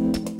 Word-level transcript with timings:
you 0.00 0.39